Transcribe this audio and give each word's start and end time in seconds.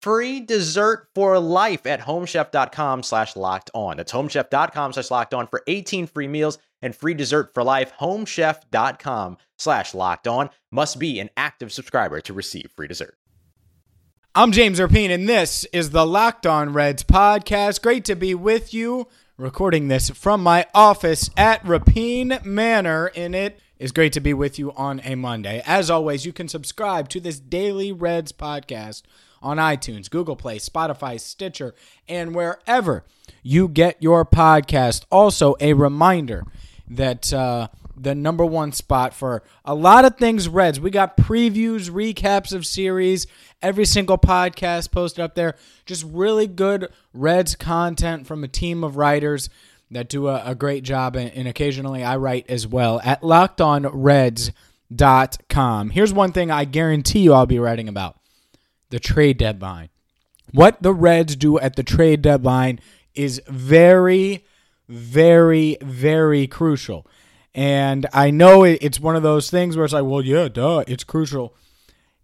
free 0.00 0.40
dessert 0.40 1.08
for 1.14 1.38
life 1.38 1.86
at 1.86 2.00
homechef.com 2.00 3.02
slash 3.02 3.36
locked 3.36 3.70
on. 3.74 3.96
That's 3.96 4.12
homechef.com 4.12 4.92
slash 4.92 5.10
locked 5.10 5.34
on 5.34 5.46
for 5.46 5.62
18 5.66 6.06
free 6.06 6.28
meals 6.28 6.58
and 6.82 6.94
free 6.94 7.14
dessert 7.14 7.52
for 7.54 7.62
life. 7.62 7.92
Homechef.com 8.00 9.36
slash 9.58 9.94
locked 9.94 10.26
on 10.26 10.50
must 10.70 10.98
be 10.98 11.20
an 11.20 11.30
active 11.36 11.72
subscriber 11.72 12.20
to 12.22 12.32
receive 12.32 12.70
free 12.74 12.88
dessert. 12.88 13.16
I'm 14.32 14.52
James 14.52 14.78
Rapien, 14.78 15.10
and 15.10 15.28
this 15.28 15.64
is 15.72 15.90
the 15.90 16.06
Locked 16.06 16.46
On 16.46 16.72
Reds 16.72 17.02
podcast. 17.02 17.82
Great 17.82 18.04
to 18.04 18.14
be 18.14 18.32
with 18.32 18.72
you. 18.72 19.08
Recording 19.36 19.88
this 19.88 20.10
from 20.10 20.40
my 20.42 20.66
office 20.72 21.30
at 21.36 21.64
Rapien 21.64 22.44
Manor, 22.44 23.10
and 23.16 23.34
it 23.34 23.58
is 23.76 23.90
great 23.90 24.12
to 24.12 24.20
be 24.20 24.32
with 24.32 24.56
you 24.56 24.70
on 24.72 25.00
a 25.02 25.16
Monday. 25.16 25.62
As 25.66 25.90
always, 25.90 26.24
you 26.24 26.32
can 26.32 26.46
subscribe 26.46 27.08
to 27.08 27.18
this 27.18 27.40
daily 27.40 27.90
Reds 27.90 28.30
podcast 28.30 29.02
on 29.42 29.56
iTunes, 29.56 30.10
Google 30.10 30.36
Play, 30.36 30.58
Spotify, 30.58 31.18
Stitcher, 31.18 31.74
and 32.08 32.34
wherever 32.34 33.04
you 33.42 33.68
get 33.68 34.02
your 34.02 34.24
podcast. 34.24 35.04
Also, 35.10 35.56
a 35.60 35.72
reminder 35.72 36.44
that 36.88 37.32
uh, 37.32 37.68
the 37.96 38.14
number 38.14 38.44
one 38.44 38.72
spot 38.72 39.14
for 39.14 39.42
a 39.64 39.74
lot 39.74 40.04
of 40.04 40.16
things 40.16 40.48
Reds, 40.48 40.80
we 40.80 40.90
got 40.90 41.16
previews, 41.16 41.90
recaps 41.90 42.52
of 42.52 42.66
series, 42.66 43.26
every 43.62 43.84
single 43.84 44.18
podcast 44.18 44.90
posted 44.90 45.24
up 45.24 45.34
there. 45.34 45.54
Just 45.86 46.04
really 46.04 46.46
good 46.46 46.88
Reds 47.12 47.54
content 47.54 48.26
from 48.26 48.44
a 48.44 48.48
team 48.48 48.84
of 48.84 48.96
writers 48.96 49.48
that 49.90 50.08
do 50.08 50.28
a, 50.28 50.42
a 50.44 50.54
great 50.54 50.84
job, 50.84 51.16
and, 51.16 51.32
and 51.32 51.48
occasionally 51.48 52.04
I 52.04 52.16
write 52.16 52.46
as 52.48 52.66
well 52.66 53.00
at 53.04 53.22
lockedonreds.com. 53.22 55.90
Here's 55.90 56.12
one 56.12 56.32
thing 56.32 56.50
I 56.50 56.64
guarantee 56.64 57.20
you 57.20 57.32
I'll 57.32 57.46
be 57.46 57.58
writing 57.58 57.88
about 57.88 58.19
the 58.90 59.00
trade 59.00 59.38
deadline. 59.38 59.88
What 60.52 60.82
the 60.82 60.92
Reds 60.92 61.36
do 61.36 61.58
at 61.58 61.76
the 61.76 61.82
trade 61.82 62.22
deadline 62.22 62.80
is 63.14 63.40
very, 63.48 64.44
very, 64.88 65.78
very 65.80 66.46
crucial. 66.46 67.06
And 67.54 68.06
I 68.12 68.30
know 68.30 68.62
it's 68.64 69.00
one 69.00 69.16
of 69.16 69.22
those 69.22 69.50
things 69.50 69.76
where 69.76 69.84
it's 69.84 69.94
like, 69.94 70.04
well, 70.04 70.22
yeah, 70.22 70.48
duh, 70.48 70.84
it's 70.86 71.04
crucial. 71.04 71.54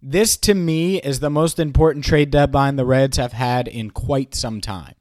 This 0.01 0.37
to 0.37 0.53
me 0.53 0.99
is 1.01 1.19
the 1.19 1.29
most 1.29 1.59
important 1.59 2.05
trade 2.05 2.31
deadline 2.31 2.75
the 2.75 2.85
Reds 2.85 3.17
have 3.17 3.33
had 3.33 3.67
in 3.67 3.91
quite 3.91 4.35
some 4.35 4.61
time. 4.61 4.93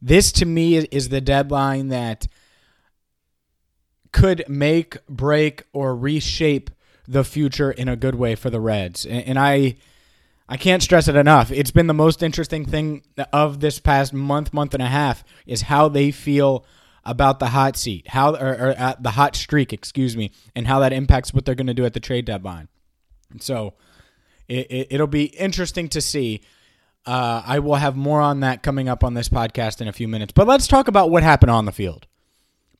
This 0.00 0.32
to 0.32 0.46
me 0.46 0.76
is 0.76 1.08
the 1.08 1.20
deadline 1.20 1.88
that 1.88 2.26
could 4.12 4.44
make, 4.48 5.04
break, 5.06 5.64
or 5.72 5.94
reshape 5.94 6.70
the 7.06 7.24
future 7.24 7.70
in 7.70 7.88
a 7.88 7.96
good 7.96 8.14
way 8.14 8.34
for 8.34 8.50
the 8.50 8.60
Reds. 8.60 9.04
And 9.06 9.38
I 9.38 9.76
I 10.48 10.56
can't 10.56 10.82
stress 10.82 11.08
it 11.08 11.16
enough. 11.16 11.50
It's 11.50 11.70
been 11.70 11.86
the 11.86 11.94
most 11.94 12.22
interesting 12.22 12.66
thing 12.66 13.02
of 13.32 13.60
this 13.60 13.78
past 13.78 14.12
month, 14.12 14.52
month 14.52 14.74
and 14.74 14.82
a 14.82 14.88
half 14.88 15.24
is 15.46 15.62
how 15.62 15.88
they 15.88 16.10
feel 16.10 16.66
about 17.04 17.38
the 17.38 17.48
hot 17.48 17.76
seat, 17.76 18.08
how 18.08 18.34
or, 18.34 18.52
or 18.52 18.74
uh, 18.76 18.94
the 19.00 19.10
hot 19.10 19.36
streak, 19.36 19.72
excuse 19.72 20.16
me, 20.16 20.32
and 20.54 20.66
how 20.66 20.80
that 20.80 20.92
impacts 20.92 21.32
what 21.32 21.44
they're 21.44 21.54
going 21.54 21.66
to 21.66 21.74
do 21.74 21.84
at 21.84 21.94
the 21.94 22.00
trade 22.00 22.24
deadline. 22.24 22.68
So 23.40 23.74
it, 24.48 24.88
will 24.92 25.04
it, 25.04 25.10
be 25.10 25.24
interesting 25.24 25.88
to 25.90 26.00
see. 26.00 26.42
Uh, 27.06 27.42
I 27.44 27.58
will 27.58 27.74
have 27.74 27.96
more 27.96 28.22
on 28.22 28.40
that 28.40 28.62
coming 28.62 28.88
up 28.88 29.04
on 29.04 29.12
this 29.12 29.28
podcast 29.28 29.82
in 29.82 29.88
a 29.88 29.92
few 29.92 30.08
minutes. 30.08 30.32
But 30.32 30.46
let's 30.46 30.66
talk 30.66 30.88
about 30.88 31.10
what 31.10 31.22
happened 31.22 31.50
on 31.50 31.66
the 31.66 31.72
field. 31.72 32.06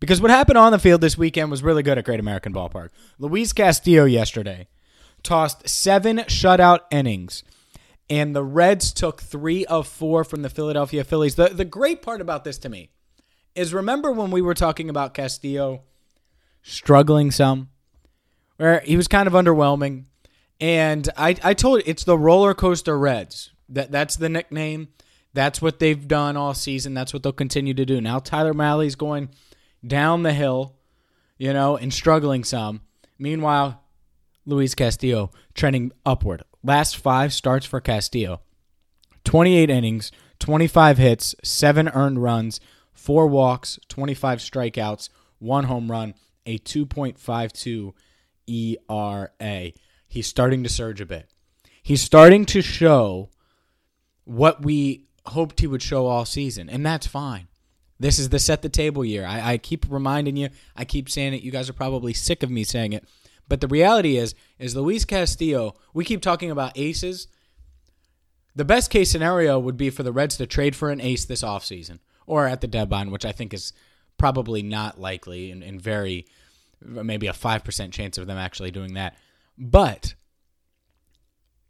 Because 0.00 0.20
what 0.20 0.30
happened 0.30 0.56
on 0.56 0.72
the 0.72 0.78
field 0.78 1.02
this 1.02 1.18
weekend 1.18 1.50
was 1.50 1.62
really 1.62 1.82
good 1.82 1.98
at 1.98 2.04
Great 2.06 2.20
American 2.20 2.52
Ballpark. 2.52 2.88
Luis 3.18 3.52
Castillo 3.52 4.04
yesterday 4.04 4.68
tossed 5.22 5.68
seven 5.68 6.18
shutout 6.18 6.80
innings 6.90 7.42
and 8.10 8.34
the 8.34 8.44
Reds 8.44 8.92
took 8.92 9.22
three 9.22 9.64
of 9.66 9.86
four 9.86 10.24
from 10.24 10.42
the 10.42 10.50
Philadelphia 10.50 11.04
Phillies. 11.04 11.34
The 11.34 11.48
the 11.48 11.64
great 11.64 12.02
part 12.02 12.20
about 12.20 12.44
this 12.44 12.58
to 12.58 12.68
me 12.68 12.90
is 13.54 13.72
remember 13.72 14.12
when 14.12 14.30
we 14.30 14.42
were 14.42 14.54
talking 14.54 14.90
about 14.90 15.14
Castillo 15.14 15.82
struggling 16.62 17.30
some, 17.30 17.70
where 18.56 18.80
he 18.80 18.96
was 18.96 19.08
kind 19.08 19.26
of 19.26 19.32
underwhelming, 19.32 20.04
and 20.60 21.08
I 21.16 21.36
I 21.42 21.54
told 21.54 21.82
it's 21.86 22.04
the 22.04 22.18
roller 22.18 22.54
coaster 22.54 22.98
Reds. 22.98 23.50
That 23.68 23.90
that's 23.90 24.16
the 24.16 24.28
nickname. 24.28 24.88
That's 25.32 25.60
what 25.60 25.78
they've 25.80 26.06
done 26.06 26.36
all 26.36 26.54
season. 26.54 26.94
That's 26.94 27.12
what 27.12 27.22
they'll 27.22 27.32
continue 27.32 27.74
to 27.74 27.84
do. 27.84 28.00
Now 28.00 28.18
Tyler 28.18 28.54
Mahle's 28.54 28.94
going 28.94 29.30
down 29.86 30.22
the 30.22 30.32
hill, 30.32 30.76
you 31.38 31.52
know, 31.52 31.76
and 31.76 31.92
struggling 31.92 32.44
some. 32.44 32.82
Meanwhile, 33.18 33.82
Luis 34.46 34.74
Castillo 34.74 35.30
trending 35.54 35.92
upward. 36.04 36.44
Last 36.64 36.96
five 36.96 37.32
starts 37.34 37.66
for 37.66 37.80
Castillo 37.80 38.40
28 39.24 39.70
innings, 39.70 40.10
25 40.38 40.98
hits, 40.98 41.34
7 41.44 41.88
earned 41.90 42.22
runs, 42.22 42.60
4 42.92 43.26
walks, 43.26 43.78
25 43.88 44.38
strikeouts, 44.38 45.10
1 45.38 45.64
home 45.64 45.90
run, 45.90 46.14
a 46.46 46.58
2.52 46.58 47.92
ERA. 48.46 49.72
He's 50.08 50.26
starting 50.26 50.62
to 50.62 50.68
surge 50.68 51.00
a 51.00 51.06
bit. 51.06 51.30
He's 51.82 52.02
starting 52.02 52.46
to 52.46 52.62
show 52.62 53.30
what 54.24 54.62
we 54.62 55.06
hoped 55.26 55.60
he 55.60 55.66
would 55.66 55.82
show 55.82 56.06
all 56.06 56.24
season, 56.24 56.70
and 56.70 56.84
that's 56.84 57.06
fine. 57.06 57.48
This 58.00 58.18
is 58.18 58.30
the 58.30 58.38
set 58.38 58.62
the 58.62 58.68
table 58.68 59.04
year. 59.04 59.26
I, 59.26 59.52
I 59.52 59.58
keep 59.58 59.86
reminding 59.88 60.36
you, 60.36 60.48
I 60.74 60.84
keep 60.84 61.10
saying 61.10 61.34
it. 61.34 61.42
You 61.42 61.50
guys 61.50 61.68
are 61.68 61.74
probably 61.74 62.12
sick 62.12 62.42
of 62.42 62.50
me 62.50 62.64
saying 62.64 62.94
it. 62.94 63.06
But 63.48 63.60
the 63.60 63.68
reality 63.68 64.16
is, 64.16 64.34
is 64.58 64.74
Luis 64.74 65.04
Castillo. 65.04 65.74
We 65.92 66.04
keep 66.04 66.22
talking 66.22 66.50
about 66.50 66.72
aces. 66.76 67.28
The 68.56 68.64
best 68.64 68.90
case 68.90 69.10
scenario 69.10 69.58
would 69.58 69.76
be 69.76 69.90
for 69.90 70.02
the 70.02 70.12
Reds 70.12 70.36
to 70.38 70.46
trade 70.46 70.76
for 70.76 70.90
an 70.90 71.00
ace 71.00 71.24
this 71.24 71.42
offseason 71.42 71.98
or 72.26 72.46
at 72.46 72.60
the 72.60 72.66
deadline, 72.66 73.10
which 73.10 73.24
I 73.24 73.32
think 73.32 73.52
is 73.52 73.72
probably 74.16 74.62
not 74.62 75.00
likely 75.00 75.50
and, 75.50 75.62
and 75.62 75.80
very 75.80 76.26
maybe 76.80 77.26
a 77.26 77.32
5% 77.32 77.92
chance 77.92 78.18
of 78.18 78.26
them 78.26 78.38
actually 78.38 78.70
doing 78.70 78.94
that. 78.94 79.16
But 79.58 80.14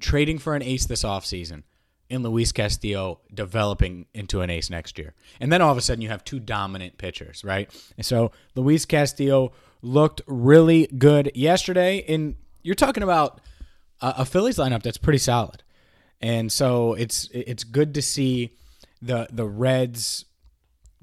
trading 0.01 0.39
for 0.39 0.55
an 0.55 0.63
ace 0.63 0.87
this 0.87 1.05
offseason 1.05 1.63
and 2.11 2.23
Luis 2.23 2.53
Castillo 2.53 3.21
developing 3.33 4.07
into 4.13 4.41
an 4.43 4.51
ace 4.51 4.71
next 4.71 4.99
year. 4.99 5.15
And 5.41 5.53
then 5.53 5.63
all 5.63 5.73
of 5.73 5.79
a 5.79 5.81
sudden 5.81 6.03
you 6.03 6.09
have 6.09 6.25
two 6.25 6.39
dominant 6.39 6.99
pitchers, 6.99 7.45
right? 7.45 7.71
And 7.97 8.05
so 8.05 8.33
Luis 8.55 8.85
Castillo 8.85 9.53
looked 9.85 10.23
really 10.27 10.87
good 10.87 11.31
yesterday. 11.35 12.05
And 12.09 12.37
you're 12.63 12.75
talking 12.75 13.03
about 13.03 13.41
a, 14.01 14.15
a 14.19 14.25
Phillies 14.25 14.57
lineup 14.57 14.83
that's 14.83 14.99
pretty 14.99 15.19
solid. 15.19 15.63
And 16.21 16.51
so 16.51 16.95
it's 16.95 17.29
it's 17.33 17.65
good 17.65 17.95
to 17.95 18.03
see 18.03 18.57
the 19.03 19.29
the 19.31 19.47
Reds 19.47 20.25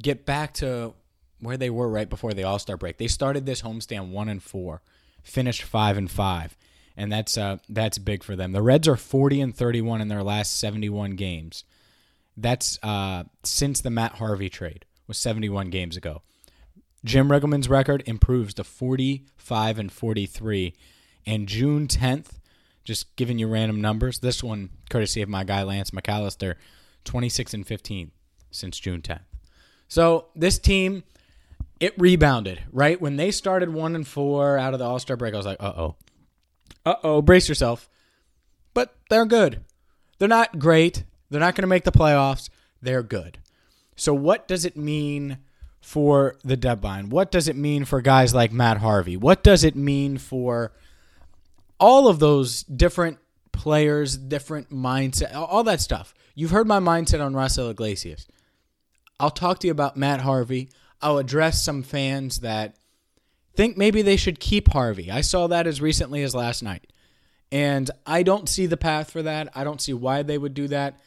get 0.01 0.25
back 0.25 0.53
to 0.55 0.93
where 1.39 1.57
they 1.57 1.69
were 1.69 1.89
right 1.89 2.09
before 2.09 2.33
the 2.33 2.43
All 2.43 2.59
Star 2.59 2.77
break. 2.77 2.97
They 2.97 3.07
started 3.07 3.45
this 3.45 3.61
homestand 3.61 4.09
one 4.09 4.29
and 4.29 4.41
four, 4.41 4.81
finished 5.21 5.63
five 5.63 5.97
and 5.97 6.09
five, 6.09 6.57
and 6.97 7.11
that's 7.11 7.37
uh, 7.37 7.57
that's 7.69 7.99
big 7.99 8.23
for 8.23 8.35
them. 8.35 8.51
The 8.51 8.63
Reds 8.63 8.87
are 8.87 8.95
forty 8.95 9.41
and 9.41 9.55
thirty 9.55 9.81
one 9.81 10.01
in 10.01 10.07
their 10.07 10.23
last 10.23 10.57
seventy 10.57 10.89
one 10.89 11.11
games. 11.11 11.65
That's 12.35 12.79
uh, 12.81 13.25
since 13.43 13.81
the 13.81 13.91
Matt 13.91 14.13
Harvey 14.13 14.49
trade 14.49 14.85
was 15.05 15.19
seventy 15.19 15.49
one 15.49 15.69
games 15.69 15.97
ago. 15.97 16.23
Jim 17.03 17.29
Riggleman's 17.29 17.69
record 17.69 18.03
improves 18.05 18.53
to 18.55 18.63
forty 18.63 19.25
five 19.37 19.79
and 19.79 19.91
forty 19.91 20.25
three, 20.25 20.73
and 21.25 21.47
June 21.47 21.87
tenth. 21.87 22.39
Just 22.83 23.15
giving 23.15 23.37
you 23.37 23.47
random 23.47 23.79
numbers. 23.79 24.19
This 24.19 24.43
one, 24.43 24.69
courtesy 24.89 25.21
of 25.21 25.29
my 25.29 25.43
guy 25.43 25.61
Lance 25.61 25.91
McAllister, 25.91 26.55
26 27.05 27.53
and 27.53 27.67
15 27.67 28.11
since 28.49 28.79
June 28.79 29.01
10th. 29.01 29.21
So 29.87 30.27
this 30.35 30.57
team, 30.57 31.03
it 31.79 31.93
rebounded 31.97 32.61
right 32.71 32.99
when 32.99 33.17
they 33.17 33.31
started 33.31 33.69
one 33.73 33.95
and 33.95 34.07
four 34.07 34.57
out 34.57 34.73
of 34.73 34.79
the 34.79 34.85
All 34.85 34.99
Star 34.99 35.17
break. 35.17 35.33
I 35.33 35.37
was 35.37 35.45
like, 35.45 35.61
uh 35.61 35.73
oh, 35.75 35.95
uh 36.85 36.95
oh, 37.03 37.21
brace 37.21 37.49
yourself. 37.49 37.89
But 38.73 38.95
they're 39.09 39.25
good. 39.25 39.63
They're 40.17 40.27
not 40.27 40.59
great. 40.59 41.03
They're 41.29 41.39
not 41.39 41.55
going 41.55 41.63
to 41.63 41.67
make 41.67 41.83
the 41.83 41.91
playoffs. 41.91 42.49
They're 42.81 43.03
good. 43.03 43.39
So 43.95 44.13
what 44.13 44.47
does 44.47 44.65
it 44.65 44.77
mean 44.77 45.39
for 45.81 46.35
the 46.43 46.55
deadline? 46.55 47.09
What 47.09 47.31
does 47.31 47.47
it 47.47 47.55
mean 47.55 47.85
for 47.85 48.01
guys 48.01 48.33
like 48.33 48.51
Matt 48.51 48.77
Harvey? 48.77 49.17
What 49.17 49.43
does 49.43 49.63
it 49.63 49.75
mean 49.75 50.17
for 50.17 50.71
all 51.79 52.07
of 52.07 52.19
those 52.19 52.63
different 52.63 53.17
players, 53.51 54.15
different 54.15 54.69
mindset, 54.69 55.35
all 55.35 55.63
that 55.63 55.81
stuff? 55.81 56.13
You've 56.35 56.51
heard 56.51 56.67
my 56.67 56.79
mindset 56.79 57.23
on 57.23 57.33
Raisel 57.33 57.71
Iglesias. 57.71 58.27
I'll 59.19 59.31
talk 59.31 59.59
to 59.59 59.67
you 59.67 59.71
about 59.71 59.97
Matt 59.97 60.21
Harvey. 60.21 60.69
I'll 61.01 61.17
address 61.17 61.63
some 61.63 61.83
fans 61.83 62.39
that 62.39 62.77
think 63.55 63.77
maybe 63.77 64.01
they 64.01 64.15
should 64.15 64.39
keep 64.39 64.69
Harvey. 64.69 65.11
I 65.11 65.21
saw 65.21 65.47
that 65.47 65.67
as 65.67 65.81
recently 65.81 66.23
as 66.23 66.33
last 66.33 66.63
night. 66.63 66.87
And 67.51 67.91
I 68.05 68.23
don't 68.23 68.47
see 68.47 68.65
the 68.65 68.77
path 68.77 69.11
for 69.11 69.21
that. 69.23 69.49
I 69.53 69.63
don't 69.63 69.81
see 69.81 69.93
why 69.93 70.23
they 70.23 70.37
would 70.37 70.53
do 70.53 70.67
that. 70.69 70.99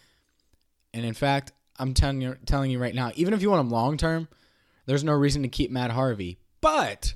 And 0.93 1.05
in 1.05 1.15
fact, 1.15 1.53
I'm 1.79 1.95
telling 1.95 2.21
you 2.21 2.37
telling 2.47 2.71
you 2.71 2.79
right 2.79 2.95
now, 2.95 3.13
even 3.15 3.35
if 3.35 3.43
you 3.43 3.51
want 3.51 3.61
him 3.61 3.71
long 3.71 3.97
term, 3.97 4.29
there's 4.87 5.05
no 5.05 5.13
reason 5.13 5.43
to 5.43 5.49
keep 5.49 5.71
Matt 5.71 5.93
Harvey. 5.93 6.39
But 6.61 7.15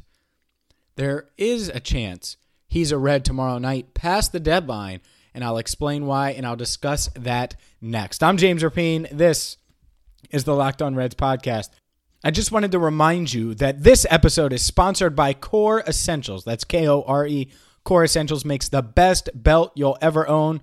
there 0.96 1.28
is 1.36 1.68
a 1.68 1.80
chance 1.80 2.36
he's 2.66 2.92
a 2.92 2.98
red 2.98 3.24
tomorrow 3.24 3.58
night 3.58 3.94
past 3.94 4.32
the 4.32 4.40
deadline, 4.40 5.00
and 5.34 5.44
I'll 5.44 5.58
explain 5.58 6.06
why 6.06 6.30
and 6.30 6.46
I'll 6.46 6.56
discuss 6.56 7.08
that 7.14 7.56
next. 7.80 8.22
I'm 8.22 8.36
James 8.36 8.62
Rapien. 8.62 9.08
This 9.10 9.56
is 10.30 10.44
the 10.44 10.54
Locked 10.54 10.82
On 10.82 10.94
Reds 10.94 11.14
podcast. 11.14 11.70
I 12.24 12.30
just 12.30 12.50
wanted 12.50 12.72
to 12.72 12.78
remind 12.78 13.32
you 13.32 13.54
that 13.54 13.84
this 13.84 14.04
episode 14.10 14.52
is 14.52 14.62
sponsored 14.62 15.14
by 15.14 15.32
Kore 15.32 15.80
Essentials. 15.80 16.44
That's 16.44 16.64
K 16.64 16.88
O 16.88 17.02
R 17.02 17.26
E. 17.26 17.50
Kore 17.84 18.04
Essentials 18.04 18.44
makes 18.44 18.68
the 18.68 18.82
best 18.82 19.30
belt 19.34 19.72
you'll 19.76 19.96
ever 20.00 20.28
own. 20.28 20.60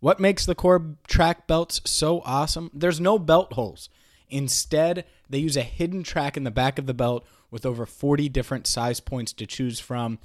What 0.00 0.18
makes 0.18 0.44
the 0.44 0.54
Kore 0.54 0.96
track 1.06 1.46
belts 1.46 1.80
so 1.84 2.22
awesome? 2.24 2.70
There's 2.74 3.00
no 3.00 3.18
belt 3.18 3.52
holes. 3.52 3.88
Instead, 4.30 5.04
they 5.28 5.38
use 5.38 5.56
a 5.56 5.62
hidden 5.62 6.02
track 6.02 6.36
in 6.36 6.44
the 6.44 6.50
back 6.50 6.78
of 6.78 6.86
the 6.86 6.94
belt 6.94 7.26
with 7.50 7.66
over 7.66 7.86
40 7.86 8.28
different 8.28 8.66
size 8.66 9.00
points 9.00 9.32
to 9.34 9.46
choose 9.46 9.80
from. 9.80 10.18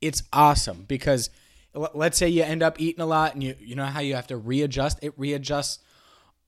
It's 0.00 0.22
awesome 0.32 0.84
because 0.86 1.30
let's 1.74 2.18
say 2.18 2.28
you 2.28 2.42
end 2.42 2.62
up 2.62 2.80
eating 2.80 3.00
a 3.00 3.06
lot 3.06 3.34
and 3.34 3.42
you 3.42 3.54
you 3.60 3.74
know 3.74 3.84
how 3.84 4.00
you 4.00 4.14
have 4.14 4.28
to 4.28 4.36
readjust, 4.36 4.98
it 5.02 5.18
readjusts 5.18 5.80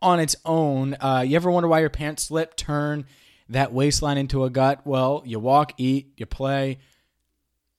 on 0.02 0.20
its 0.20 0.36
own. 0.44 0.96
Uh, 1.00 1.24
you 1.26 1.36
ever 1.36 1.50
wonder 1.50 1.68
why 1.68 1.80
your 1.80 1.90
pants 1.90 2.24
slip, 2.24 2.56
turn 2.56 3.04
that 3.48 3.72
waistline 3.72 4.18
into 4.18 4.44
a 4.44 4.50
gut? 4.50 4.80
Well, 4.84 5.22
you 5.26 5.38
walk, 5.38 5.72
eat, 5.76 6.12
you 6.16 6.26
play, 6.26 6.78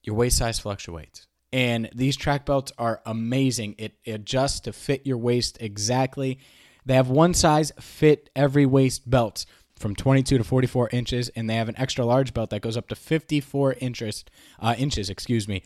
your 0.02 0.14
waist 0.14 0.38
size 0.38 0.58
fluctuates. 0.58 1.26
And 1.52 1.90
these 1.94 2.16
track 2.16 2.46
belts 2.46 2.72
are 2.78 3.02
amazing. 3.04 3.74
It 3.78 3.94
adjusts 4.06 4.60
to 4.60 4.72
fit 4.72 5.06
your 5.06 5.18
waist 5.18 5.58
exactly. 5.60 6.38
They 6.84 6.94
have 6.94 7.08
one 7.08 7.34
size 7.34 7.72
fit 7.80 8.30
every 8.34 8.66
waist 8.66 9.08
belts 9.08 9.46
from 9.76 9.96
22 9.96 10.38
to 10.38 10.44
44 10.44 10.90
inches, 10.92 11.28
and 11.30 11.50
they 11.50 11.54
have 11.54 11.68
an 11.68 11.78
extra 11.78 12.04
large 12.04 12.32
belt 12.32 12.50
that 12.50 12.62
goes 12.62 12.76
up 12.76 12.88
to 12.88 12.94
54 12.94 13.74
inches. 13.80 14.24
Uh, 14.58 14.74
inches, 14.78 15.10
excuse 15.10 15.48
me. 15.48 15.62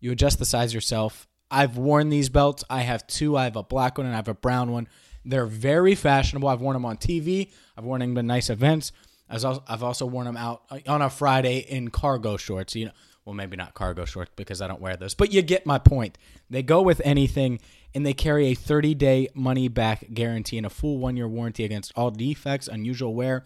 You 0.00 0.12
adjust 0.12 0.38
the 0.38 0.44
size 0.44 0.72
yourself. 0.72 1.26
I've 1.50 1.76
worn 1.76 2.08
these 2.08 2.28
belts. 2.28 2.62
I 2.70 2.82
have 2.82 3.06
two. 3.06 3.36
I 3.36 3.44
have 3.44 3.56
a 3.56 3.62
black 3.62 3.98
one 3.98 4.06
and 4.06 4.14
I 4.14 4.18
have 4.18 4.28
a 4.28 4.34
brown 4.34 4.70
one. 4.70 4.86
They're 5.24 5.46
very 5.46 5.94
fashionable. 5.94 6.48
I've 6.48 6.60
worn 6.60 6.74
them 6.74 6.84
on 6.84 6.96
TV. 6.96 7.50
I've 7.76 7.84
worn 7.84 8.00
them 8.00 8.14
to 8.14 8.22
nice 8.22 8.50
events. 8.50 8.92
I've 9.28 9.82
also 9.82 10.06
worn 10.06 10.26
them 10.26 10.36
out 10.36 10.62
uh, 10.70 10.78
on 10.86 11.02
a 11.02 11.10
Friday 11.10 11.58
in 11.58 11.88
cargo 11.90 12.36
shorts. 12.36 12.74
You 12.74 12.86
know, 12.86 12.92
well, 13.28 13.34
maybe 13.34 13.58
not 13.58 13.74
cargo 13.74 14.06
shorts 14.06 14.30
because 14.36 14.62
I 14.62 14.68
don't 14.68 14.80
wear 14.80 14.96
those, 14.96 15.12
but 15.12 15.34
you 15.34 15.42
get 15.42 15.66
my 15.66 15.76
point. 15.76 16.16
They 16.48 16.62
go 16.62 16.80
with 16.80 17.02
anything, 17.04 17.60
and 17.94 18.06
they 18.06 18.14
carry 18.14 18.46
a 18.46 18.56
30-day 18.56 19.28
money-back 19.34 20.14
guarantee 20.14 20.56
and 20.56 20.64
a 20.64 20.70
full 20.70 20.96
one-year 20.96 21.28
warranty 21.28 21.62
against 21.62 21.92
all 21.94 22.10
defects, 22.10 22.68
unusual 22.68 23.14
wear, 23.14 23.44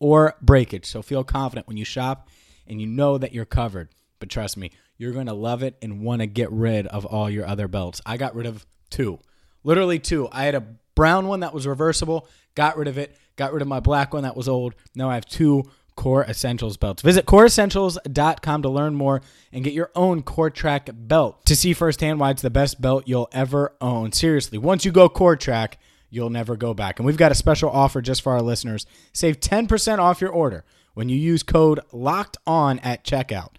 or 0.00 0.34
breakage. 0.42 0.84
So 0.86 1.00
feel 1.00 1.22
confident 1.22 1.68
when 1.68 1.76
you 1.76 1.84
shop, 1.84 2.28
and 2.66 2.80
you 2.80 2.88
know 2.88 3.18
that 3.18 3.32
you're 3.32 3.44
covered. 3.44 3.90
But 4.18 4.30
trust 4.30 4.56
me, 4.56 4.72
you're 4.96 5.12
going 5.12 5.26
to 5.26 5.32
love 5.32 5.62
it 5.62 5.76
and 5.80 6.02
want 6.02 6.22
to 6.22 6.26
get 6.26 6.50
rid 6.50 6.88
of 6.88 7.06
all 7.06 7.30
your 7.30 7.46
other 7.46 7.68
belts. 7.68 8.00
I 8.04 8.16
got 8.16 8.34
rid 8.34 8.46
of 8.46 8.66
two, 8.90 9.20
literally 9.62 10.00
two. 10.00 10.28
I 10.32 10.42
had 10.42 10.56
a 10.56 10.66
brown 10.96 11.28
one 11.28 11.40
that 11.40 11.54
was 11.54 11.68
reversible, 11.68 12.26
got 12.56 12.76
rid 12.76 12.88
of 12.88 12.98
it, 12.98 13.16
got 13.36 13.52
rid 13.52 13.62
of 13.62 13.68
my 13.68 13.78
black 13.78 14.12
one 14.12 14.24
that 14.24 14.36
was 14.36 14.48
old. 14.48 14.74
Now 14.96 15.08
I 15.08 15.14
have 15.14 15.24
two 15.24 15.70
Kore 16.00 16.24
Essentials 16.24 16.78
belts. 16.78 17.02
Visit 17.02 17.26
koreessentials.com 17.26 18.62
to 18.62 18.68
learn 18.70 18.94
more 18.94 19.20
and 19.52 19.62
get 19.62 19.74
your 19.74 19.90
own 19.94 20.22
Kore 20.22 20.48
Track 20.48 20.88
belt 20.94 21.44
to 21.44 21.54
see 21.54 21.74
firsthand 21.74 22.18
why 22.18 22.30
it's 22.30 22.40
the 22.40 22.48
best 22.48 22.80
belt 22.80 23.04
you'll 23.06 23.28
ever 23.32 23.76
own. 23.82 24.10
Seriously, 24.10 24.56
once 24.56 24.86
you 24.86 24.92
go 24.92 25.10
Kore 25.10 25.36
Track, 25.36 25.78
you'll 26.08 26.30
never 26.30 26.56
go 26.56 26.72
back. 26.72 26.98
And 26.98 27.04
we've 27.04 27.18
got 27.18 27.32
a 27.32 27.34
special 27.34 27.68
offer 27.68 28.00
just 28.00 28.22
for 28.22 28.32
our 28.32 28.40
listeners. 28.40 28.86
Save 29.12 29.40
10% 29.40 29.98
off 29.98 30.22
your 30.22 30.30
order 30.30 30.64
when 30.94 31.10
you 31.10 31.16
use 31.18 31.42
code 31.42 31.80
LOCKED 31.92 32.38
ON 32.46 32.78
at 32.78 33.04
checkout. 33.04 33.50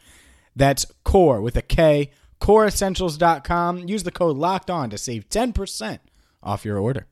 That's 0.55 0.87
core 1.03 1.41
with 1.41 1.55
a 1.57 1.61
K, 1.61 2.09
koreessentials.com. 2.41 3.87
Use 3.87 4.01
the 4.01 4.11
code 4.11 4.35
LOCKED 4.37 4.71
ON 4.71 4.89
to 4.89 4.97
save 4.97 5.29
10% 5.29 5.99
off 6.41 6.65
your 6.65 6.79
order. 6.79 7.05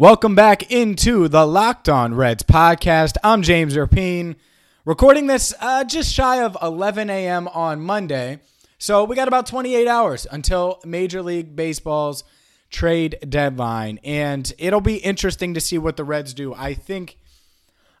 Welcome 0.00 0.36
back 0.36 0.70
into 0.70 1.26
the 1.26 1.44
Locked 1.44 1.88
On 1.88 2.14
Reds 2.14 2.44
podcast. 2.44 3.16
I'm 3.24 3.42
James 3.42 3.74
Rapien, 3.74 4.36
recording 4.84 5.26
this 5.26 5.52
uh, 5.60 5.82
just 5.82 6.14
shy 6.14 6.40
of 6.40 6.56
11 6.62 7.10
a.m. 7.10 7.48
on 7.48 7.80
Monday. 7.80 8.38
So 8.78 9.02
we 9.02 9.16
got 9.16 9.26
about 9.26 9.48
28 9.48 9.88
hours 9.88 10.24
until 10.30 10.78
Major 10.84 11.20
League 11.20 11.56
Baseball's 11.56 12.22
trade 12.70 13.18
deadline, 13.28 13.98
and 14.04 14.52
it'll 14.56 14.80
be 14.80 14.98
interesting 14.98 15.54
to 15.54 15.60
see 15.60 15.78
what 15.78 15.96
the 15.96 16.04
Reds 16.04 16.32
do. 16.32 16.54
I 16.54 16.74
think, 16.74 17.18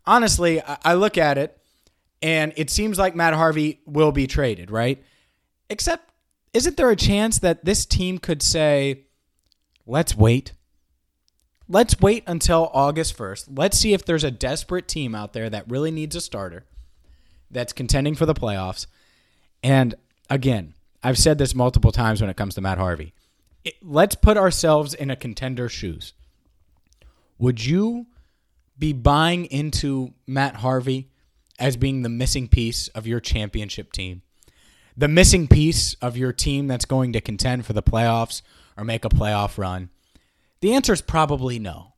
honestly, 0.06 0.62
I 0.62 0.94
look 0.94 1.18
at 1.18 1.36
it, 1.36 1.60
and 2.22 2.52
it 2.54 2.70
seems 2.70 2.96
like 2.96 3.16
Matt 3.16 3.34
Harvey 3.34 3.80
will 3.86 4.12
be 4.12 4.28
traded, 4.28 4.70
right? 4.70 5.02
Except, 5.68 6.08
isn't 6.54 6.76
there 6.76 6.90
a 6.90 6.96
chance 6.96 7.40
that 7.40 7.64
this 7.64 7.84
team 7.84 8.18
could 8.18 8.40
say, 8.40 9.06
let's 9.84 10.16
wait? 10.16 10.52
Let's 11.68 12.00
wait 12.00 12.24
until 12.26 12.70
August 12.72 13.16
1st. 13.16 13.50
Let's 13.56 13.78
see 13.78 13.92
if 13.92 14.04
there's 14.04 14.24
a 14.24 14.30
desperate 14.30 14.88
team 14.88 15.14
out 15.14 15.32
there 15.32 15.50
that 15.50 15.70
really 15.70 15.90
needs 15.90 16.16
a 16.16 16.20
starter 16.20 16.64
that's 17.50 17.72
contending 17.72 18.14
for 18.14 18.26
the 18.26 18.34
playoffs. 18.34 18.86
And 19.62 19.94
again, 20.30 20.74
I've 21.02 21.18
said 21.18 21.38
this 21.38 21.54
multiple 21.54 21.92
times 21.92 22.20
when 22.20 22.30
it 22.30 22.36
comes 22.36 22.54
to 22.54 22.60
Matt 22.60 22.78
Harvey. 22.78 23.14
It, 23.64 23.74
let's 23.82 24.14
put 24.14 24.36
ourselves 24.36 24.94
in 24.94 25.10
a 25.10 25.16
contender's 25.16 25.72
shoes. 25.72 26.12
Would 27.38 27.64
you 27.64 28.06
be 28.78 28.92
buying 28.92 29.46
into 29.46 30.14
Matt 30.26 30.56
Harvey 30.56 31.08
as 31.58 31.76
being 31.76 32.02
the 32.02 32.08
missing 32.08 32.48
piece 32.48 32.88
of 32.88 33.06
your 33.06 33.20
championship 33.20 33.92
team? 33.92 34.22
The 34.96 35.08
missing 35.08 35.46
piece 35.46 35.94
of 35.94 36.16
your 36.16 36.32
team 36.32 36.66
that's 36.66 36.84
going 36.84 37.12
to 37.12 37.20
contend 37.20 37.64
for 37.64 37.72
the 37.72 37.82
playoffs 37.82 38.42
or 38.76 38.84
make 38.84 39.04
a 39.04 39.08
playoff 39.08 39.56
run? 39.58 39.90
The 40.60 40.74
answer 40.74 40.92
is 40.92 41.02
probably 41.02 41.58
no. 41.58 41.94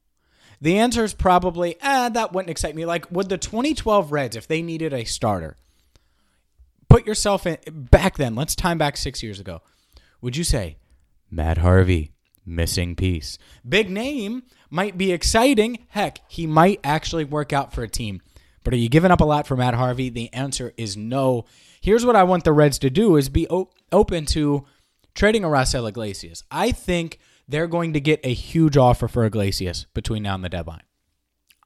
The 0.61 0.79
answer 0.79 1.05
is 1.05 1.15
probably, 1.15 1.77
ah, 1.83 2.11
that 2.11 2.33
wouldn't 2.33 2.51
excite 2.51 2.75
me. 2.75 2.85
Like, 2.85 3.11
would 3.11 3.29
the 3.29 3.39
2012 3.39 4.13
Reds, 4.13 4.37
if 4.37 4.47
they 4.47 4.61
needed 4.61 4.93
a 4.93 5.05
starter, 5.05 5.57
put 6.89 7.07
yourself 7.07 7.47
in 7.47 7.57
back 7.67 8.19
then, 8.19 8.35
let's 8.35 8.55
time 8.55 8.77
back 8.77 8.97
six 8.97 9.23
years 9.23 9.41
ago, 9.41 9.63
would 10.21 10.37
you 10.37 10.45
say, 10.45 10.77
Matt 11.31 11.59
Harvey, 11.59 12.13
missing 12.45 12.95
piece? 12.95 13.39
Big 13.67 13.89
name, 13.89 14.43
might 14.69 14.99
be 14.99 15.13
exciting. 15.13 15.87
Heck, 15.91 16.21
he 16.29 16.47
might 16.47 16.81
actually 16.85 17.25
work 17.25 17.55
out 17.55 17.73
for 17.73 17.83
a 17.83 17.89
team. 17.89 18.21
But 18.63 18.75
are 18.75 18.79
you 18.79 18.91
giving 18.91 19.11
up 19.11 19.23
a 19.23 19.25
lot 19.25 19.47
for 19.47 19.57
Matt 19.57 19.73
Harvey? 19.73 20.11
The 20.11 20.31
answer 20.35 20.75
is 20.77 20.95
no. 20.95 21.47
Here's 21.81 22.05
what 22.05 22.17
I 22.17 22.25
want 22.25 22.45
the 22.45 22.53
Reds 22.53 22.79
to 22.81 22.91
do 22.91 23.17
is 23.17 23.31
be 23.31 23.47
open 23.91 24.27
to 24.27 24.67
trading 25.15 25.45
a 25.45 25.49
Raisel 25.49 25.89
Iglesias. 25.89 26.45
I 26.51 26.71
think 26.71 27.19
they're 27.51 27.67
going 27.67 27.93
to 27.95 28.01
get 28.01 28.21
a 28.23 28.33
huge 28.33 28.77
offer 28.77 29.09
for 29.09 29.25
Iglesias 29.25 29.87
between 29.93 30.23
now 30.23 30.37
and 30.37 30.45
the 30.45 30.49
deadline. 30.49 30.85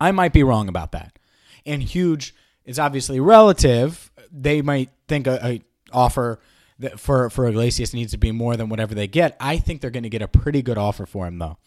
I 0.00 0.12
might 0.12 0.32
be 0.32 0.42
wrong 0.42 0.68
about 0.68 0.92
that. 0.92 1.18
And 1.66 1.82
huge 1.82 2.34
is 2.64 2.78
obviously 2.78 3.20
relative. 3.20 4.10
They 4.32 4.62
might 4.62 4.90
think 5.08 5.26
a, 5.26 5.46
a 5.46 5.62
offer 5.92 6.40
that 6.78 6.98
for 6.98 7.30
for 7.30 7.46
Iglesias 7.46 7.94
needs 7.94 8.12
to 8.12 8.18
be 8.18 8.32
more 8.32 8.56
than 8.56 8.68
whatever 8.68 8.94
they 8.94 9.06
get. 9.06 9.36
I 9.38 9.58
think 9.58 9.80
they're 9.80 9.90
going 9.90 10.02
to 10.04 10.08
get 10.08 10.22
a 10.22 10.28
pretty 10.28 10.62
good 10.62 10.78
offer 10.78 11.06
for 11.06 11.26
him 11.26 11.38
though. 11.38 11.58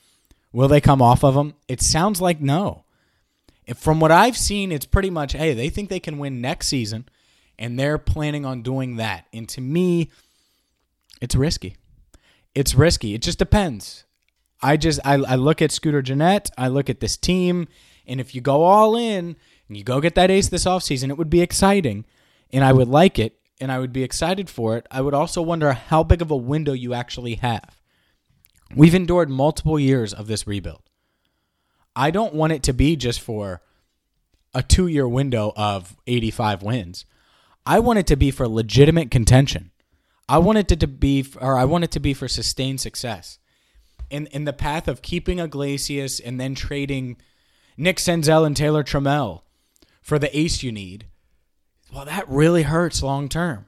Will 0.52 0.68
they 0.68 0.82
come 0.82 1.02
off 1.02 1.24
of 1.24 1.36
him? 1.36 1.54
It 1.68 1.82
sounds 1.82 2.20
like 2.20 2.42
no. 2.42 2.84
If, 3.66 3.78
from 3.78 4.00
what 4.00 4.12
I've 4.12 4.38
seen, 4.38 4.72
it's 4.72 4.86
pretty 4.86 5.10
much 5.10 5.34
hey, 5.34 5.54
they 5.54 5.70
think 5.70 5.90
they 5.90 6.00
can 6.00 6.18
win 6.18 6.42
next 6.42 6.68
season, 6.68 7.08
and 7.60 7.78
they're 7.78 8.00
planning 8.00 8.46
on 8.46 8.64
doing 8.64 8.96
that. 8.96 9.26
And 9.32 9.48
to 9.50 9.62
me, 9.62 10.10
it's 11.22 11.36
risky. 11.36 11.78
It's 12.56 12.74
risky. 12.74 13.14
It 13.14 13.22
just 13.22 13.38
depends. 13.38 14.06
I 14.62 14.78
just 14.78 15.00
I, 15.06 15.16
I 15.16 15.36
look 15.36 15.62
at 15.62 15.72
Scooter 15.72 16.02
Gennett, 16.02 16.50
I 16.58 16.68
look 16.68 16.90
at 16.90 17.00
this 17.00 17.18
team, 17.18 17.68
and 18.06 18.20
if 18.20 18.34
you 18.34 18.42
go 18.42 18.64
all 18.64 18.96
in 18.96 19.36
and 19.68 19.78
you 19.78 19.84
go 19.84 20.02
get 20.02 20.16
that 20.16 20.32
ace 20.32 20.50
this 20.50 20.66
offseason, 20.66 21.10
it 21.10 21.18
would 21.18 21.30
be 21.30 21.42
exciting. 21.42 22.06
And 22.52 22.64
I 22.64 22.72
would 22.72 22.88
like 22.88 23.20
it 23.20 23.38
and 23.60 23.72
I 23.72 23.80
would 23.80 23.92
be 23.92 24.04
excited 24.04 24.50
for 24.50 24.78
it. 24.78 24.88
I 24.90 25.02
would 25.02 25.14
also 25.14 25.42
wonder 25.42 25.74
how 25.74 26.04
big 26.04 26.22
of 26.22 26.32
a 26.32 26.38
window 26.38 26.74
you 26.74 26.94
actually 26.94 27.36
have. 27.36 27.82
We've 28.76 28.96
endured 28.96 29.30
multiple 29.30 29.80
years 29.80 30.14
of 30.14 30.28
this 30.28 30.48
rebuild. 30.48 30.84
I 31.96 32.12
don't 32.12 32.34
want 32.34 32.54
it 32.54 32.64
to 32.64 32.74
be 32.74 32.96
just 32.96 33.20
for 33.20 33.62
a 34.54 34.64
two 34.64 34.88
year 34.88 35.08
window 35.08 35.54
of 35.56 35.98
85 36.08 36.64
wins. 36.64 37.06
I 37.66 37.80
want 37.80 38.00
it 38.00 38.08
to 38.08 38.16
be 38.16 38.32
for 38.32 38.48
legitimate 38.48 39.12
contention. 39.12 39.72
I 40.30 40.38
want 40.38 40.58
it 40.58 40.68
to 40.80 40.88
be, 40.88 41.26
or 41.40 41.58
I 41.58 41.66
want 41.66 41.84
it 41.84 41.92
to 41.92 42.00
be 42.00 42.14
for 42.14 42.28
sustained 42.28 42.82
success. 42.82 43.40
In 44.10 44.28
in 44.28 44.46
the 44.46 44.54
path 44.54 44.88
of 44.88 45.02
keeping 45.02 45.40
Iglesias 45.40 46.20
and 46.20 46.40
then 46.40 46.56
trading 46.56 47.18
Nick 47.76 47.98
Senzel 47.98 48.46
and 48.46 48.56
Taylor 48.56 48.84
Trammell 48.84 49.42
for 50.02 50.18
the 50.18 50.36
ace 50.38 50.64
you 50.64 50.72
need. 50.72 51.08
Well, 51.94 52.06
that 52.06 52.28
really 52.28 52.64
hurts 52.64 53.04
long 53.04 53.30
term. 53.30 53.66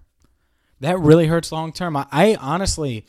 That 0.79 0.99
really 0.99 1.27
hurts 1.27 1.51
long 1.51 1.71
term. 1.73 1.97
I, 1.97 2.05
I 2.11 2.35
honestly, 2.35 3.05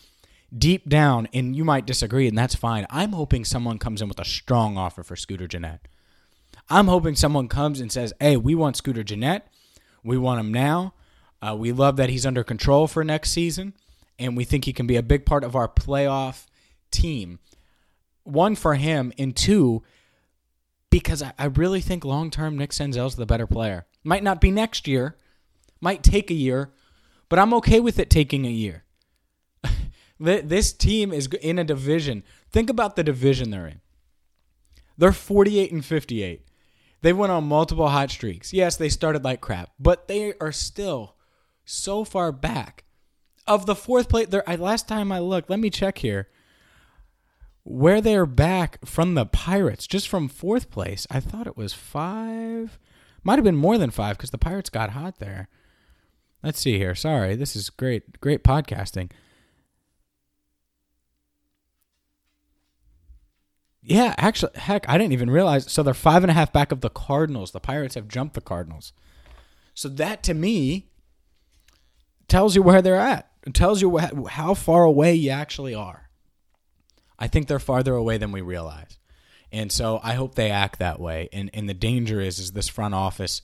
deep 0.57 0.89
down, 0.89 1.29
and 1.33 1.55
you 1.55 1.65
might 1.65 1.87
disagree, 1.87 2.27
and 2.27 2.37
that's 2.37 2.55
fine. 2.55 2.87
I'm 2.91 3.13
hoping 3.13 3.45
someone 3.45 3.79
comes 3.79 4.03
in 4.03 4.09
with 4.09 4.19
a 4.19 4.25
strong 4.25 4.77
offer 4.77 5.03
for 5.03 5.17
Scooter 5.17 5.47
Gennett. 5.47 5.87
I'm 6.69 6.89
hoping 6.89 7.15
someone 7.17 7.49
comes 7.49 7.81
and 7.81 7.91
says, 7.91 8.13
"Hey, 8.21 8.37
we 8.37 8.55
want 8.55 8.77
Scooter 8.77 9.05
Gennett. 9.05 9.45
We 10.03 10.19
want 10.19 10.41
him 10.41 10.53
now. 10.53 10.95
Uh, 11.43 11.57
we 11.59 11.73
love 11.73 11.97
that 11.97 12.11
he's 12.11 12.27
under 12.27 12.45
control 12.45 12.87
for 12.87 13.05
next 13.05 13.31
season, 13.31 13.75
and 14.19 14.37
we 14.37 14.45
think 14.45 14.65
he 14.65 14.73
can 14.73 14.87
be 14.87 14.97
a 14.97 15.03
big 15.03 15.25
part 15.25 15.45
of 15.45 15.57
our 15.57 15.69
playoff 15.69 16.47
team." 16.91 17.39
One 18.25 18.55
for 18.55 18.75
him, 18.75 19.13
and 19.19 19.35
two, 19.35 19.83
because 20.91 21.23
I, 21.23 21.33
I 21.39 21.47
really 21.47 21.81
think 21.81 22.05
long 22.05 22.31
term 22.31 22.59
Nick 22.59 22.71
Senzel's 22.71 23.17
the 23.17 23.27
better 23.27 23.47
player. 23.47 23.87
Might 24.05 24.23
not 24.23 24.41
be 24.41 24.51
next 24.51 24.87
year, 24.87 25.17
might 25.81 26.03
take 26.03 26.31
a 26.31 26.35
year, 26.35 26.73
but 27.29 27.39
I'm 27.39 27.55
okay 27.55 27.81
with 27.81 27.99
it 27.99 28.11
taking 28.11 28.45
a 28.45 28.51
year. 28.51 28.85
this 30.21 30.73
team 30.73 31.13
is 31.13 31.29
in 31.41 31.59
a 31.59 31.65
division. 31.65 32.23
Think 32.51 32.69
about 32.69 32.97
the 32.97 33.05
division 33.05 33.51
they're 33.51 33.67
in. 33.67 33.81
They're 34.99 35.13
48 35.13 35.73
and 35.73 35.85
58. 35.85 36.45
They 37.03 37.13
went 37.13 37.33
on 37.33 37.45
multiple 37.45 37.89
hot 37.89 38.11
streaks. 38.11 38.53
Yes, 38.53 38.77
they 38.77 38.91
started 38.91 39.25
like 39.25 39.41
crap, 39.41 39.71
but 39.79 40.09
they 40.09 40.35
are 40.41 40.53
still 40.53 41.17
so 41.65 42.05
far 42.05 42.33
back. 42.33 42.85
Of 43.47 43.65
the 43.65 43.75
fourth 43.75 44.09
place, 44.09 44.29
there. 44.29 44.45
Last 44.47 44.87
time 44.87 45.11
I 45.11 45.19
looked, 45.19 45.49
let 45.49 45.59
me 45.59 45.71
check 45.71 45.99
here. 45.99 46.29
Where 47.63 48.01
they're 48.01 48.27
back 48.27 48.85
from 48.85 49.15
the 49.15 49.27
Pirates, 49.27 49.87
just 49.87 50.09
from 50.09 50.29
fourth 50.29 50.71
place. 50.71 51.07
I 51.11 51.21
thought 51.21 51.47
it 51.47 51.57
was 51.57 51.73
five. 51.73 52.79
Might 53.23 53.37
have 53.37 53.45
been 53.45 53.57
more 53.57 53.79
than 53.79 53.91
five 53.91 54.17
because 54.17 54.31
the 54.31 54.39
Pirates 54.39 54.71
got 54.71 54.91
hot 54.91 55.19
there. 55.19 55.49
Let's 56.43 56.59
see 56.59 56.79
here. 56.79 56.95
Sorry, 56.95 57.37
this 57.37 57.55
is 57.55 57.69
great, 57.69 58.21
great 58.21 58.43
podcasting. 58.43 59.11
Yeah, 63.83 64.15
actually, 64.19 64.53
heck, 64.57 64.89
I 64.89 64.99
didn't 64.99 65.13
even 65.13 65.31
realize. 65.31 65.71
So 65.71 65.83
they're 65.83 65.95
five 65.95 66.23
and 66.23 66.31
a 66.31 66.35
half 66.35 66.53
back 66.53 66.73
of 66.73 66.81
the 66.81 66.91
Cardinals. 66.91 67.53
The 67.53 67.61
Pirates 67.61 67.95
have 67.95 68.09
jumped 68.09 68.35
the 68.35 68.41
Cardinals. 68.41 68.93
So 69.75 69.89
that 69.89 70.23
to 70.25 70.35
me 70.35 70.91
tells 72.29 72.55
you 72.55 72.63
where 72.63 72.83
they're 72.83 72.97
at. 72.97 73.31
It 73.47 73.55
tells 73.55 73.81
you 73.81 73.97
how 73.99 74.55
far 74.55 74.85
away 74.85 75.15
you 75.15 75.31
actually 75.31 75.75
are. 75.75 76.10
I 77.21 77.29
think 77.29 77.47
they're 77.47 77.59
farther 77.59 77.95
away 77.95 78.19
than 78.19 78.33
we 78.33 78.41
realize. 78.41 78.99
And 79.53 79.71
so 79.71 80.01
I 80.03 80.15
hope 80.15 80.35
they 80.35 80.51
act 80.51 80.79
that 80.79 80.99
way. 80.99 81.29
And 81.33 81.51
and 81.53 81.69
the 81.69 81.75
danger 81.75 82.21
is 82.21 82.39
is 82.39 82.53
this 82.53 82.69
front 82.69 82.95
office 82.95 83.43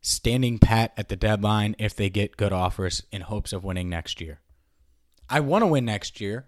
standing 0.00 0.58
pat 0.58 0.92
at 0.96 1.08
the 1.08 1.16
deadline 1.16 1.74
if 1.78 1.96
they 1.96 2.08
get 2.08 2.36
good 2.36 2.52
offers 2.52 3.02
in 3.10 3.22
hopes 3.22 3.52
of 3.52 3.64
winning 3.64 3.88
next 3.88 4.20
year. 4.20 4.40
I 5.28 5.40
want 5.40 5.62
to 5.62 5.66
win 5.66 5.84
next 5.84 6.20
year. 6.20 6.46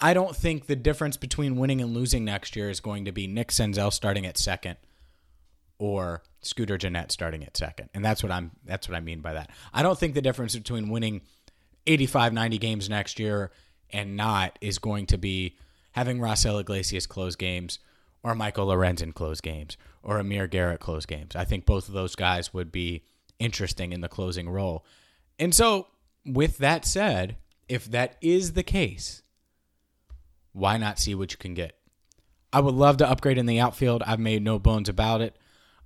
I 0.00 0.12
don't 0.12 0.36
think 0.36 0.66
the 0.66 0.76
difference 0.76 1.16
between 1.16 1.56
winning 1.56 1.80
and 1.80 1.94
losing 1.94 2.24
next 2.24 2.54
year 2.54 2.68
is 2.68 2.80
going 2.80 3.06
to 3.06 3.12
be 3.12 3.26
Nick 3.26 3.48
Senzel 3.48 3.92
starting 3.92 4.26
at 4.26 4.36
second 4.36 4.76
or 5.78 6.22
Scooter 6.42 6.76
Gennett 6.76 7.10
starting 7.10 7.44
at 7.44 7.56
second. 7.56 7.88
And 7.94 8.04
that's 8.04 8.22
what 8.22 8.30
I'm 8.30 8.50
that's 8.64 8.88
what 8.88 8.96
I 8.96 9.00
mean 9.00 9.20
by 9.20 9.34
that. 9.34 9.50
I 9.72 9.82
don't 9.82 9.98
think 9.98 10.14
the 10.14 10.22
difference 10.22 10.54
between 10.54 10.90
winning 10.90 11.22
85 11.86 12.32
90 12.32 12.58
games 12.58 12.88
next 12.90 13.18
year 13.18 13.52
and 13.90 14.16
not 14.16 14.58
is 14.60 14.78
going 14.78 15.06
to 15.06 15.18
be 15.18 15.56
having 15.96 16.18
Raisel 16.18 16.60
Iglesias 16.60 17.06
close 17.06 17.34
games 17.36 17.78
or 18.22 18.34
Michael 18.34 18.66
Lorenzen 18.66 19.14
close 19.14 19.40
games 19.40 19.78
or 20.02 20.18
Amir 20.18 20.46
Garrett 20.46 20.78
close 20.78 21.06
games. 21.06 21.34
I 21.34 21.44
think 21.46 21.64
both 21.64 21.88
of 21.88 21.94
those 21.94 22.14
guys 22.14 22.52
would 22.52 22.70
be 22.70 23.02
interesting 23.38 23.94
in 23.94 24.02
the 24.02 24.08
closing 24.08 24.48
role. 24.48 24.84
And 25.38 25.54
so, 25.54 25.86
with 26.24 26.58
that 26.58 26.84
said, 26.84 27.36
if 27.66 27.86
that 27.86 28.16
is 28.20 28.52
the 28.52 28.62
case, 28.62 29.22
why 30.52 30.76
not 30.76 30.98
see 30.98 31.14
what 31.14 31.32
you 31.32 31.38
can 31.38 31.54
get? 31.54 31.76
I 32.52 32.60
would 32.60 32.74
love 32.74 32.98
to 32.98 33.08
upgrade 33.08 33.38
in 33.38 33.46
the 33.46 33.60
outfield. 33.60 34.02
I've 34.02 34.20
made 34.20 34.42
no 34.42 34.58
bones 34.58 34.90
about 34.90 35.22
it. 35.22 35.34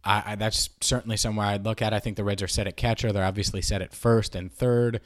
I, 0.03 0.23
I, 0.27 0.35
that's 0.35 0.71
certainly 0.81 1.17
somewhere 1.17 1.47
I'd 1.47 1.65
look 1.65 1.83
at. 1.83 1.95
I 1.95 2.01
think 2.01 2.17
the 2.17 2.25
Reds 2.25 2.43
are 2.43 2.49
set 2.49 2.67
at 2.67 2.77
catcher. 2.77 3.13
They're 3.13 3.25
obviously 3.25 3.63
set 3.63 3.83
at 3.83 3.95
first 3.95 4.35
and 4.35 4.53
third. 4.53 5.01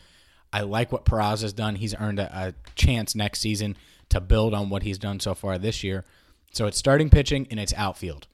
I 0.54 0.61
like 0.61 0.92
what 0.92 1.04
Peraza's 1.04 1.52
done. 1.52 1.75
He's 1.75 1.96
earned 1.99 2.20
a, 2.20 2.30
a 2.32 2.54
chance 2.76 3.16
next 3.16 3.40
season 3.40 3.76
to 4.11 4.20
build 4.20 4.54
on 4.54 4.70
what 4.70 4.84
he's 4.84 4.99
done 4.99 5.18
so 5.18 5.34
far 5.34 5.58
this 5.58 5.82
year. 5.82 6.04
So 6.52 6.66
it's 6.66 6.78
starting 6.78 7.11
pitching 7.11 7.49
and 7.50 7.58
it's 7.58 7.75
outfield. 7.75 8.28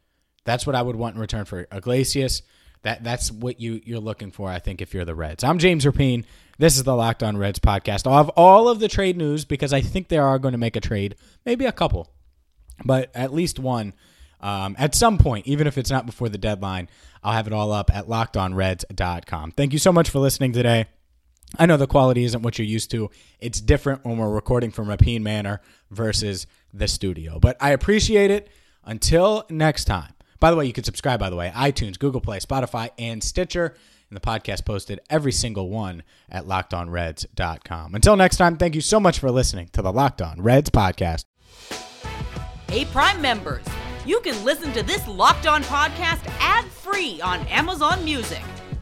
That's 0.45 0.67
what 0.67 0.77
I 0.77 0.83
would 0.83 0.97
want 0.97 1.15
in 1.15 1.21
return 1.23 1.47
for 1.47 1.67
Iglesias. 1.73 2.43
That 2.83 3.03
that's 3.03 3.33
what 3.33 3.59
you 3.59 3.81
you're 3.87 4.01
looking 4.01 4.33
for, 4.33 4.51
I 4.51 4.59
think, 4.59 4.83
if 4.83 4.93
you're 4.93 5.07
the 5.07 5.15
Reds. 5.15 5.43
I'm 5.43 5.59
James 5.59 5.87
Rapien. 5.87 6.27
This 6.59 6.77
is 6.77 6.83
the 6.83 6.95
Locked 6.95 7.23
On 7.23 7.39
Reds 7.39 7.59
podcast. 7.59 8.07
I'll 8.07 8.19
have 8.19 8.29
all 8.37 8.69
of 8.69 8.81
the 8.81 8.89
trade 8.89 9.17
news 9.17 9.47
because 9.47 9.73
I 9.73 9.81
think 9.81 10.09
they 10.09 10.19
are 10.19 10.39
going 10.39 10.53
to 10.53 10.59
make 10.59 10.77
a 10.77 10.81
trade, 10.81 11.17
maybe 11.47 11.65
a 11.65 11.73
couple, 11.73 12.13
but 12.85 13.11
at 13.15 13.33
least 13.33 13.59
one 13.59 13.95
um, 14.43 14.77
at 14.79 14.95
some 14.95 15.17
point, 15.17 15.47
even 15.47 15.67
if 15.67 15.79
it's 15.79 15.91
not 15.91 16.05
before 16.05 16.29
the 16.29 16.39
deadline. 16.39 16.91
I'll 17.25 17.33
have 17.33 17.47
it 17.47 17.55
all 17.55 17.73
up 17.73 17.95
at 17.95 18.09
lockedonreds.com. 18.09 19.53
Thank 19.53 19.73
you 19.73 19.79
so 19.79 19.93
much 19.93 20.11
for 20.11 20.19
listening 20.19 20.53
today. 20.53 20.87
I 21.59 21.67
know 21.67 21.77
the 21.77 21.87
quality 21.87 22.25
isn't 22.25 22.43
what 22.43 22.59
you're 22.59 22.67
used 22.67 22.91
to. 22.93 23.11
It's 23.41 23.61
different 23.61 24.05
when 24.05 24.19
we're 24.19 24.31
recording 24.31 24.71
from 24.71 24.87
Rapien 24.87 25.23
Manor 25.23 25.61
versus 25.91 26.47
the 26.73 26.89
studio. 26.89 27.39
But 27.39 27.57
I 27.61 27.71
appreciate 27.71 28.31
it. 28.31 28.49
Until 28.85 29.45
next 29.51 29.85
time. 29.85 30.15
By 30.39 30.51
the 30.51 30.57
way, 30.57 30.65
you 30.65 30.73
can 30.73 30.85
subscribe, 30.85 31.21
by 31.21 31.29
the 31.29 31.37
way, 31.37 31.53
iTunes, 31.55 31.99
Google 31.99 32.21
Play, 32.21 32.39
Spotify, 32.39 32.91
and 32.99 33.23
Stitcher. 33.23 33.75
And 34.09 34.17
the 34.17 34.21
podcast 34.21 34.65
posted 34.65 35.01
every 35.11 35.33
single 35.33 35.69
one 35.69 36.03
at 36.31 36.47
lockedonreds.com. 36.47 37.95
Until 37.95 38.17
next 38.17 38.39
time, 38.39 38.57
thank 38.57 38.75
you 38.75 38.81
so 38.81 38.99
much 38.99 39.19
for 39.19 39.31
listening 39.31 39.69
to 39.73 39.83
the 39.83 39.93
Locked 39.93 40.23
On 40.23 40.41
Reds 40.43 40.71
podcast. 40.71 41.27
Hey, 42.69 42.87
Prime 42.87 43.21
members, 43.21 43.65
you 44.07 44.21
can 44.21 44.43
listen 44.45 44.73
to 44.73 44.83
this 44.83 45.07
Locked 45.07 45.47
On 45.47 45.63
podcast 45.65 46.27
ad 46.41 46.65
free 46.65 47.21
on 47.21 47.41
Amazon 47.49 48.05
Music. 48.05 48.43